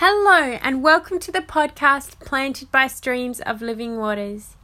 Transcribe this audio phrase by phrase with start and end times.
[0.00, 4.54] Hello, and welcome to the podcast Planted by Streams of Living Waters.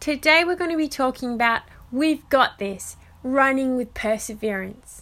[0.00, 5.00] Today, we're going to be talking about We've Got This Running with Perseverance.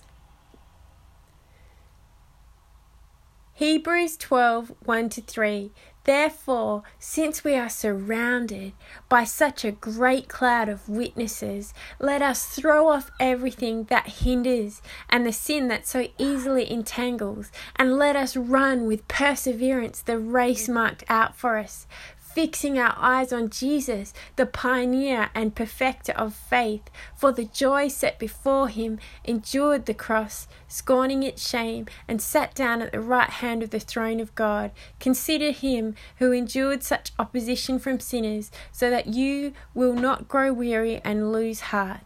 [3.54, 5.72] Hebrews 12 1 to 3
[6.04, 8.74] Therefore, since we are surrounded
[9.08, 15.24] by such a great cloud of witnesses, let us throw off everything that hinders and
[15.24, 21.04] the sin that so easily entangles, and let us run with perseverance the race marked
[21.08, 21.86] out for us,
[22.34, 28.18] fixing our eyes on Jesus, the pioneer and perfecter of faith, for the joy set
[28.18, 33.62] before him, endured the cross, scorning its shame, and sat down at the right hand
[33.62, 34.72] of the throne of God.
[34.98, 41.00] Consider him who endured such opposition from sinners, so that you will not grow weary
[41.04, 42.00] and lose heart.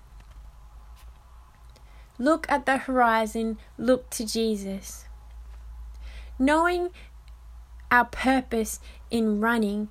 [2.18, 5.06] Look at the horizon, look to Jesus.
[6.38, 6.90] Knowing
[7.90, 8.80] our purpose
[9.10, 9.88] in running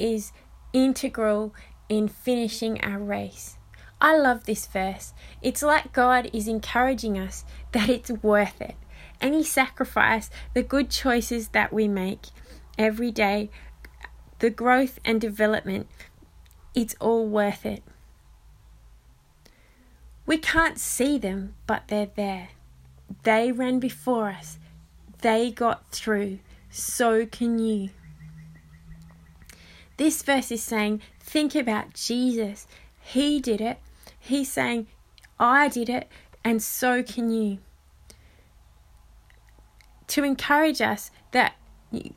[0.00, 0.32] is
[0.72, 1.54] integral
[1.88, 3.56] in finishing our race.
[4.00, 5.12] I love this verse.
[5.42, 8.76] It's like God is encouraging us that it's worth it.
[9.20, 12.28] Any sacrifice, the good choices that we make
[12.78, 13.50] every day,
[14.38, 15.86] the growth and development,
[16.74, 17.82] it's all worth it.
[20.24, 22.50] We can't see them, but they're there.
[23.24, 24.58] They ran before us,
[25.20, 26.38] they got through.
[26.70, 27.90] So can you.
[30.00, 32.66] This verse is saying, think about Jesus.
[33.02, 33.78] He did it.
[34.18, 34.86] He's saying,
[35.38, 36.08] I did it,
[36.42, 37.58] and so can you.
[40.06, 41.52] To encourage us that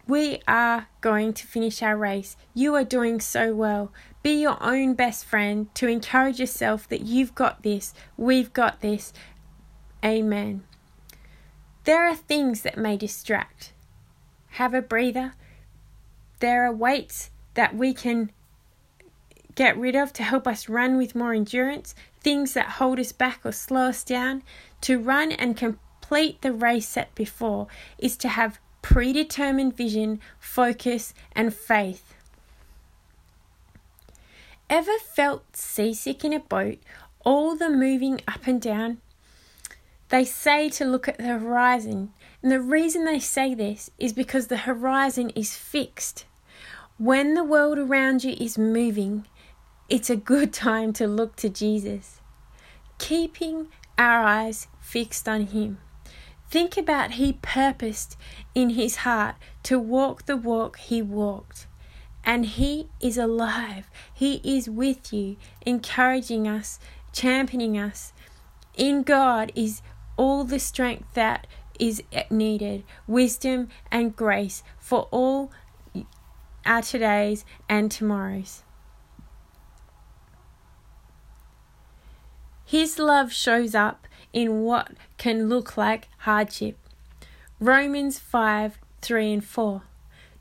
[0.07, 2.37] we are going to finish our race.
[2.53, 3.91] You are doing so well.
[4.21, 9.11] Be your own best friend to encourage yourself that you've got this, we've got this.
[10.05, 10.63] Amen.
[11.83, 13.73] There are things that may distract.
[14.51, 15.33] Have a breather.
[16.39, 18.31] There are weights that we can
[19.55, 23.41] get rid of to help us run with more endurance, things that hold us back
[23.43, 24.43] or slow us down.
[24.81, 31.53] To run and complete the race set before is to have predetermined vision, focus, and
[31.53, 32.13] faith.
[34.69, 36.79] Ever felt seasick in a boat,
[37.23, 38.99] all the moving up and down?
[40.09, 44.47] They say to look at the horizon, and the reason they say this is because
[44.47, 46.25] the horizon is fixed.
[46.99, 49.25] When the world around you is moving,
[49.89, 52.21] it's a good time to look to Jesus,
[52.99, 53.67] keeping
[53.97, 55.79] our eyes fixed on Him.
[56.51, 58.15] Think about He purposed
[58.53, 61.65] in His heart to walk the walk He walked.
[62.23, 63.89] And He is alive.
[64.13, 66.79] He is with you, encouraging us,
[67.11, 68.13] championing us.
[68.77, 69.81] In God is
[70.15, 71.47] all the strength that
[71.79, 75.51] is needed, wisdom and grace for all
[76.65, 78.63] our todays and tomorrows.
[82.65, 86.77] His love shows up in what can look like hardship.
[87.59, 89.81] Romans 5 3 and 4.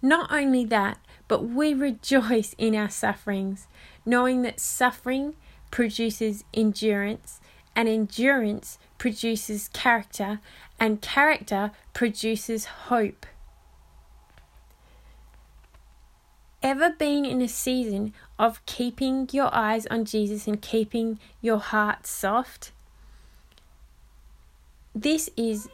[0.00, 3.66] Not only that, but we rejoice in our sufferings,
[4.04, 5.34] knowing that suffering
[5.70, 7.40] produces endurance,
[7.74, 10.40] and endurance produces character,
[10.78, 13.26] and character produces hope.
[16.72, 22.06] Ever been in a season of keeping your eyes on Jesus and keeping your heart
[22.06, 22.72] soft?
[24.94, 25.68] This is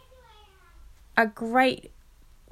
[1.16, 1.92] a great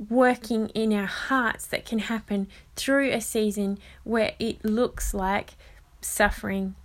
[0.09, 2.47] working in our hearts that can happen
[2.77, 5.55] through a season where it looks like
[6.01, 6.77] suffering.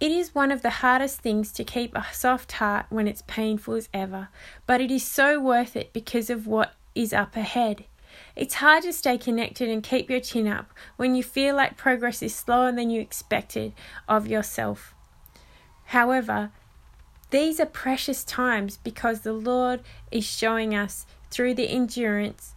[0.00, 3.72] It is one of the hardest things to keep a soft heart when it's painful
[3.72, 4.28] as ever,
[4.66, 7.86] but it is so worth it because of what is up ahead.
[8.36, 12.22] It's hard to stay connected and keep your chin up when you feel like progress
[12.22, 13.72] is slower than you expected
[14.08, 14.94] of yourself.
[15.86, 16.50] However,
[17.30, 19.80] these are precious times because the Lord
[20.10, 22.54] is showing us through the endurance,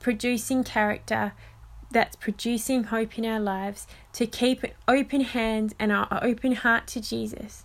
[0.00, 1.32] producing character
[1.90, 6.86] that's producing hope in our lives to keep an open hand and our open heart
[6.88, 7.63] to Jesus.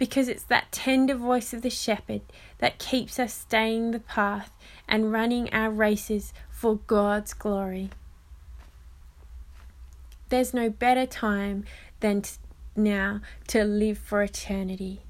[0.00, 2.22] Because it's that tender voice of the shepherd
[2.56, 4.50] that keeps us staying the path
[4.88, 7.90] and running our races for God's glory.
[10.30, 11.66] There's no better time
[12.00, 12.38] than t-
[12.74, 15.02] now to live for eternity.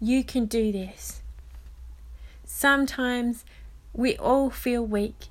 [0.00, 1.20] You can do this.
[2.46, 3.44] Sometimes
[3.92, 5.26] we all feel weak.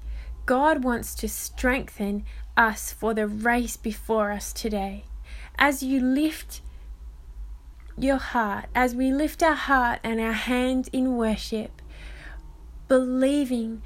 [0.45, 2.23] God wants to strengthen
[2.55, 5.05] us for the race before us today.
[5.57, 6.61] As you lift
[7.97, 11.81] your heart, as we lift our heart and our hands in worship,
[12.87, 13.81] believing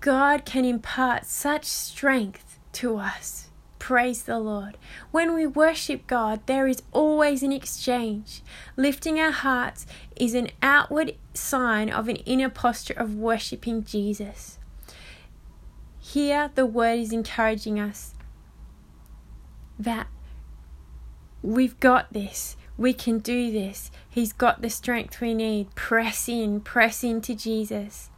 [0.00, 3.48] God can impart such strength to us.
[3.78, 4.76] Praise the Lord.
[5.10, 8.42] When we worship God, there is always an exchange.
[8.76, 14.58] Lifting our hearts is an outward sign of an inner posture of worshiping Jesus.
[15.98, 18.14] Here, the word is encouraging us
[19.78, 20.08] that
[21.42, 22.56] we've got this.
[22.78, 23.90] We can do this.
[24.08, 25.74] He's got the strength we need.
[25.74, 28.08] Press in, press into Jesus.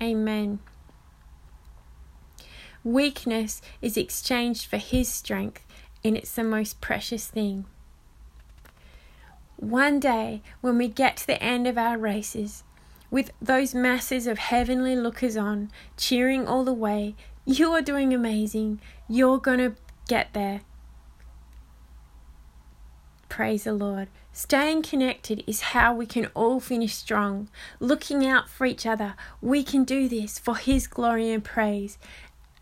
[0.00, 0.60] Amen.
[2.84, 5.66] Weakness is exchanged for His strength,
[6.04, 7.64] and it's the most precious thing.
[9.56, 12.62] One day, when we get to the end of our races,
[13.10, 17.14] with those masses of heavenly lookers on, cheering all the way,
[17.44, 18.80] you are doing amazing.
[19.08, 19.74] You're going to
[20.08, 20.60] get there.
[23.34, 24.06] Praise the Lord.
[24.32, 27.48] Staying connected is how we can all finish strong.
[27.80, 31.98] Looking out for each other, we can do this for His glory and praise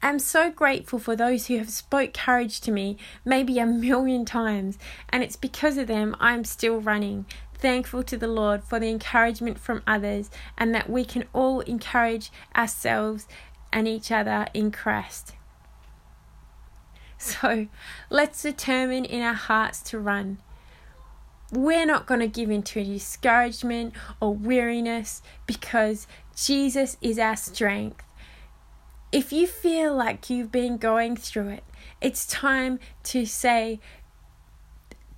[0.03, 4.79] I'm so grateful for those who have spoke courage to me maybe a million times
[5.11, 9.59] and it's because of them I'm still running thankful to the Lord for the encouragement
[9.59, 13.29] from others and that we can all encourage ourselves
[13.75, 15.35] and each other in Christ
[17.19, 17.69] so
[18.09, 20.39] let's determine in our hearts to run
[21.53, 28.05] we're not going to give in to discouragement or weariness because Jesus is our strength
[29.13, 31.65] if you feel like you've been going through it,
[32.01, 33.79] it's time to say,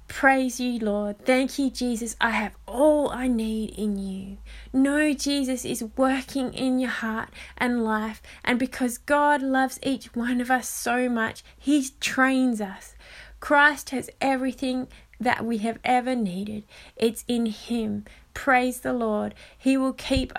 [0.07, 1.25] Praise you, Lord.
[1.25, 2.15] Thank you, Jesus.
[2.21, 4.37] I have all I need in you.
[4.73, 8.21] Know Jesus is working in your heart and life.
[8.45, 12.95] And because God loves each one of us so much, He trains us.
[13.41, 14.89] Christ has everything
[15.21, 16.65] that we have ever needed.
[16.97, 18.05] It's in Him.
[18.35, 19.35] Praise the Lord.
[19.57, 20.33] He will keep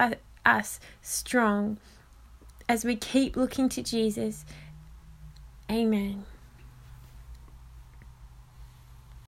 [0.45, 1.77] us strong
[2.68, 4.45] as we keep looking to Jesus.
[5.72, 6.25] Amen.